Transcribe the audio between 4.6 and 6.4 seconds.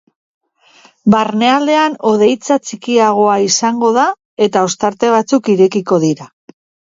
ostarte batzuk irekiko dira.